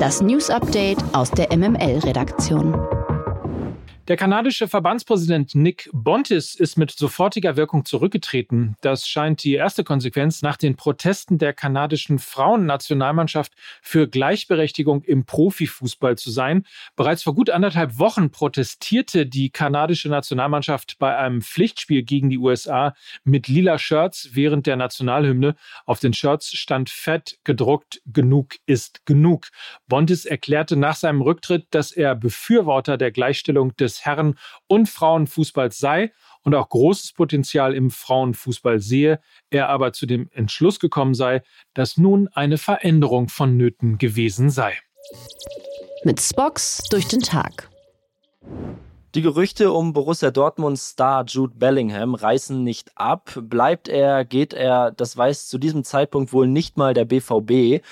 Das 0.00 0.22
News 0.22 0.48
Update 0.48 0.96
aus 1.12 1.30
der 1.30 1.54
MML-Redaktion. 1.54 2.99
Der 4.10 4.16
kanadische 4.16 4.66
Verbandspräsident 4.66 5.54
Nick 5.54 5.88
Bontis 5.92 6.56
ist 6.56 6.76
mit 6.76 6.90
sofortiger 6.90 7.54
Wirkung 7.54 7.84
zurückgetreten. 7.84 8.74
Das 8.80 9.06
scheint 9.06 9.44
die 9.44 9.54
erste 9.54 9.84
Konsequenz 9.84 10.42
nach 10.42 10.56
den 10.56 10.74
Protesten 10.74 11.38
der 11.38 11.52
kanadischen 11.52 12.18
Frauennationalmannschaft 12.18 13.52
für 13.80 14.08
Gleichberechtigung 14.08 15.04
im 15.04 15.26
Profifußball 15.26 16.18
zu 16.18 16.32
sein. 16.32 16.66
Bereits 16.96 17.22
vor 17.22 17.36
gut 17.36 17.50
anderthalb 17.50 18.00
Wochen 18.00 18.32
protestierte 18.32 19.26
die 19.26 19.50
kanadische 19.50 20.08
Nationalmannschaft 20.08 20.98
bei 20.98 21.16
einem 21.16 21.40
Pflichtspiel 21.40 22.02
gegen 22.02 22.30
die 22.30 22.38
USA 22.38 22.94
mit 23.22 23.46
lila 23.46 23.78
Shirts 23.78 24.30
während 24.32 24.66
der 24.66 24.74
Nationalhymne. 24.74 25.54
Auf 25.86 26.00
den 26.00 26.14
Shirts 26.14 26.50
stand 26.50 26.90
fett 26.90 27.38
gedruckt, 27.44 28.02
genug 28.06 28.56
ist 28.66 29.06
genug. 29.06 29.46
Bontis 29.86 30.24
erklärte 30.24 30.74
nach 30.74 30.96
seinem 30.96 31.20
Rücktritt, 31.20 31.68
dass 31.70 31.92
er 31.92 32.16
Befürworter 32.16 32.96
der 32.96 33.12
Gleichstellung 33.12 33.76
des 33.76 33.99
Herren- 34.04 34.38
und 34.66 34.88
Frauenfußballs 34.88 35.78
sei 35.78 36.12
und 36.42 36.54
auch 36.54 36.68
großes 36.68 37.12
Potenzial 37.12 37.74
im 37.74 37.90
Frauenfußball 37.90 38.80
sehe, 38.80 39.20
er 39.50 39.68
aber 39.68 39.92
zu 39.92 40.06
dem 40.06 40.28
Entschluss 40.32 40.80
gekommen 40.80 41.14
sei, 41.14 41.42
dass 41.74 41.96
nun 41.96 42.28
eine 42.28 42.58
Veränderung 42.58 43.28
vonnöten 43.28 43.98
gewesen 43.98 44.50
sei. 44.50 44.78
Mit 46.04 46.20
Spox 46.20 46.82
durch 46.90 47.08
den 47.08 47.20
Tag. 47.20 47.68
Die 49.16 49.22
Gerüchte 49.22 49.72
um 49.72 49.92
Borussia 49.92 50.30
Dortmunds 50.30 50.90
Star 50.90 51.24
Jude 51.24 51.54
Bellingham 51.56 52.14
reißen 52.14 52.62
nicht 52.62 52.92
ab. 52.94 53.32
Bleibt 53.42 53.88
er, 53.88 54.24
geht 54.24 54.52
er, 54.52 54.92
das 54.92 55.16
weiß 55.16 55.48
zu 55.48 55.58
diesem 55.58 55.82
Zeitpunkt 55.82 56.32
wohl 56.32 56.46
nicht 56.46 56.76
mal 56.76 56.94
der 56.94 57.06
BVB. 57.06 57.84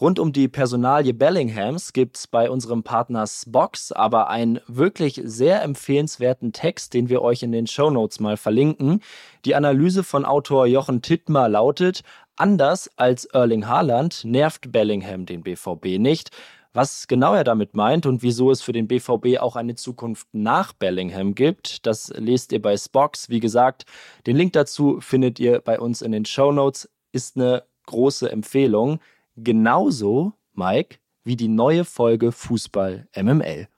Rund 0.00 0.18
um 0.18 0.32
die 0.32 0.48
Personalie 0.48 1.14
Bellinghams 1.14 1.92
gibt 1.92 2.16
es 2.16 2.26
bei 2.26 2.50
unserem 2.50 2.82
Partner 2.82 3.26
Spox 3.26 3.92
aber 3.92 4.28
einen 4.28 4.60
wirklich 4.66 5.20
sehr 5.24 5.62
empfehlenswerten 5.62 6.52
Text, 6.52 6.94
den 6.94 7.08
wir 7.08 7.22
euch 7.22 7.42
in 7.42 7.52
den 7.52 7.68
Show 7.68 7.90
Notes 7.90 8.18
mal 8.18 8.36
verlinken. 8.36 9.00
Die 9.44 9.54
Analyse 9.54 10.02
von 10.02 10.24
Autor 10.24 10.66
Jochen 10.66 11.00
Tittmer 11.00 11.48
lautet, 11.48 12.02
anders 12.36 12.90
als 12.96 13.26
Erling 13.26 13.68
Haaland 13.68 14.24
nervt 14.24 14.72
Bellingham 14.72 15.26
den 15.26 15.42
BVB 15.42 15.98
nicht. 15.98 16.30
Was 16.72 17.06
genau 17.06 17.34
er 17.34 17.44
damit 17.44 17.74
meint 17.74 18.04
und 18.04 18.24
wieso 18.24 18.50
es 18.50 18.60
für 18.60 18.72
den 18.72 18.88
BVB 18.88 19.38
auch 19.38 19.54
eine 19.54 19.76
Zukunft 19.76 20.26
nach 20.32 20.72
Bellingham 20.72 21.36
gibt, 21.36 21.86
das 21.86 22.12
lest 22.16 22.50
ihr 22.50 22.60
bei 22.60 22.76
Spox. 22.76 23.28
Wie 23.28 23.38
gesagt, 23.38 23.84
den 24.26 24.36
Link 24.36 24.54
dazu 24.54 25.00
findet 25.00 25.38
ihr 25.38 25.60
bei 25.60 25.78
uns 25.78 26.02
in 26.02 26.10
den 26.10 26.24
Show 26.24 26.50
Notes. 26.50 26.90
Ist 27.12 27.36
eine 27.36 27.62
große 27.86 28.28
Empfehlung. 28.28 28.98
Genauso, 29.36 30.32
Mike, 30.52 30.98
wie 31.24 31.36
die 31.36 31.48
neue 31.48 31.84
Folge 31.84 32.32
Fußball 32.32 33.08
MML. 33.16 33.68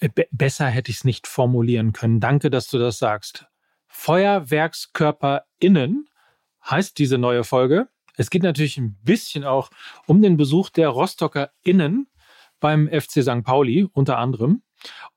Äh, 0.00 0.08
be 0.08 0.26
besser 0.30 0.66
hätte 0.66 0.90
ich 0.90 0.96
es 0.98 1.04
nicht 1.04 1.26
formulieren 1.26 1.92
können. 1.92 2.20
Danke, 2.20 2.50
dass 2.50 2.68
du 2.68 2.78
das 2.78 2.98
sagst. 2.98 3.46
FeuerwerkskörperInnen 3.88 6.08
heißt 6.68 6.98
diese 6.98 7.16
neue 7.18 7.44
Folge. 7.44 7.88
Es 8.16 8.30
geht 8.30 8.42
natürlich 8.42 8.78
ein 8.78 8.96
bisschen 9.02 9.44
auch 9.44 9.70
um 10.06 10.22
den 10.22 10.36
Besuch 10.36 10.70
der 10.70 10.88
RostockerInnen 10.88 12.08
beim 12.60 12.88
FC 12.88 13.22
St. 13.22 13.44
Pauli 13.44 13.86
unter 13.92 14.18
anderem. 14.18 14.62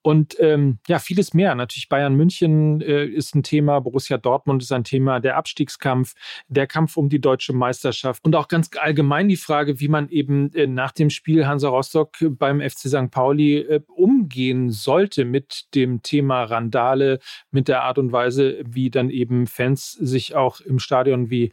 Und 0.01 0.39
ähm, 0.39 0.79
ja, 0.87 0.99
vieles 0.99 1.33
mehr. 1.33 1.53
Natürlich 1.55 1.89
Bayern 1.89 2.15
München 2.15 2.81
äh, 2.81 3.05
ist 3.05 3.35
ein 3.35 3.43
Thema, 3.43 3.79
Borussia 3.79 4.17
Dortmund 4.17 4.63
ist 4.63 4.71
ein 4.71 4.83
Thema, 4.83 5.19
der 5.19 5.37
Abstiegskampf, 5.37 6.13
der 6.47 6.67
Kampf 6.67 6.97
um 6.97 7.09
die 7.09 7.19
deutsche 7.19 7.53
Meisterschaft 7.53 8.23
und 8.23 8.35
auch 8.35 8.47
ganz 8.47 8.69
allgemein 8.79 9.27
die 9.27 9.37
Frage, 9.37 9.79
wie 9.79 9.87
man 9.87 10.09
eben 10.09 10.53
äh, 10.53 10.67
nach 10.67 10.91
dem 10.91 11.09
Spiel 11.09 11.45
Hansa 11.45 11.69
Rostock 11.69 12.15
beim 12.21 12.61
FC 12.61 12.87
St. 12.87 13.11
Pauli 13.11 13.57
äh, 13.57 13.81
umgehen 13.87 14.71
sollte 14.71 15.25
mit 15.25 15.65
dem 15.75 16.01
Thema 16.03 16.43
Randale, 16.43 17.19
mit 17.51 17.67
der 17.67 17.83
Art 17.83 17.97
und 17.97 18.11
Weise, 18.11 18.61
wie 18.65 18.89
dann 18.89 19.09
eben 19.09 19.47
Fans 19.47 19.91
sich 19.91 20.35
auch 20.35 20.61
im 20.61 20.79
Stadion 20.79 21.29
wie 21.29 21.51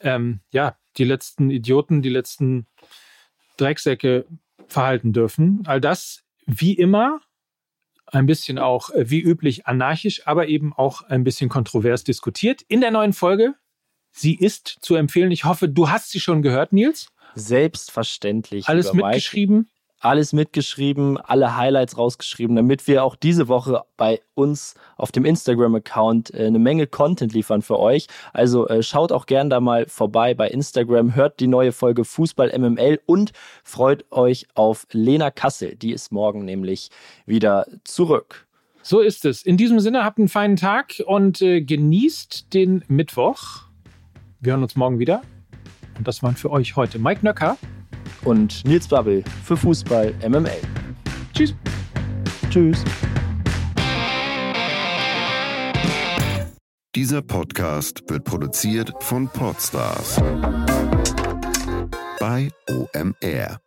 ähm, 0.00 0.40
ja, 0.52 0.76
die 0.96 1.04
letzten 1.04 1.50
Idioten, 1.50 2.02
die 2.02 2.08
letzten 2.08 2.66
Drecksäcke 3.56 4.26
verhalten 4.68 5.12
dürfen. 5.12 5.62
All 5.66 5.80
das 5.80 6.22
wie 6.46 6.74
immer 6.74 7.20
ein 8.06 8.26
bisschen 8.26 8.58
auch 8.58 8.90
äh, 8.90 9.10
wie 9.10 9.20
üblich 9.20 9.66
anarchisch, 9.66 10.26
aber 10.26 10.48
eben 10.48 10.72
auch 10.72 11.02
ein 11.02 11.24
bisschen 11.24 11.48
kontrovers 11.48 12.04
diskutiert. 12.04 12.62
In 12.68 12.80
der 12.80 12.90
neuen 12.90 13.12
Folge, 13.12 13.54
sie 14.12 14.34
ist 14.34 14.78
zu 14.80 14.94
empfehlen. 14.94 15.30
Ich 15.30 15.44
hoffe, 15.44 15.68
du 15.68 15.90
hast 15.90 16.10
sie 16.10 16.20
schon 16.20 16.42
gehört, 16.42 16.72
Nils. 16.72 17.08
Selbstverständlich. 17.34 18.68
Alles 18.68 18.92
mitgeschrieben. 18.92 19.68
Alles 20.00 20.32
mitgeschrieben, 20.32 21.16
alle 21.16 21.56
Highlights 21.56 21.96
rausgeschrieben, 21.96 22.54
damit 22.54 22.86
wir 22.86 23.02
auch 23.02 23.16
diese 23.16 23.48
Woche 23.48 23.82
bei 23.96 24.20
uns 24.34 24.74
auf 24.96 25.10
dem 25.10 25.24
Instagram-Account 25.24 26.34
äh, 26.34 26.46
eine 26.46 26.58
Menge 26.58 26.86
Content 26.86 27.32
liefern 27.32 27.62
für 27.62 27.78
euch. 27.78 28.06
Also 28.32 28.68
äh, 28.68 28.82
schaut 28.82 29.10
auch 29.10 29.26
gern 29.26 29.48
da 29.48 29.60
mal 29.60 29.86
vorbei 29.86 30.34
bei 30.34 30.48
Instagram, 30.48 31.14
hört 31.14 31.40
die 31.40 31.46
neue 31.46 31.72
Folge 31.72 32.04
Fußball 32.04 32.56
MML 32.56 33.00
und 33.06 33.32
freut 33.64 34.04
euch 34.10 34.46
auf 34.54 34.86
Lena 34.92 35.30
Kassel. 35.30 35.76
Die 35.76 35.92
ist 35.92 36.12
morgen 36.12 36.44
nämlich 36.44 36.90
wieder 37.24 37.66
zurück. 37.84 38.46
So 38.82 39.00
ist 39.00 39.24
es. 39.24 39.42
In 39.42 39.56
diesem 39.56 39.80
Sinne, 39.80 40.04
habt 40.04 40.18
einen 40.18 40.28
feinen 40.28 40.56
Tag 40.56 41.02
und 41.06 41.42
äh, 41.42 41.60
genießt 41.60 42.54
den 42.54 42.84
Mittwoch. 42.86 43.62
Wir 44.40 44.52
hören 44.52 44.62
uns 44.62 44.76
morgen 44.76 45.00
wieder. 45.00 45.22
Und 45.98 46.06
das 46.06 46.22
waren 46.22 46.36
für 46.36 46.50
euch 46.50 46.76
heute 46.76 46.98
Mike 46.98 47.24
Nöcker 47.24 47.56
und 48.26 48.64
Nils 48.66 48.88
Babbel 48.88 49.24
für 49.44 49.56
Fußball 49.56 50.12
MML. 50.28 50.50
Tschüss. 51.32 51.54
Tschüss. 52.50 52.84
Dieser 56.94 57.22
Podcast 57.22 58.02
wird 58.08 58.24
produziert 58.24 58.92
von 59.00 59.28
Podstars 59.28 60.20
bei 62.18 62.48
OMR. 62.68 63.65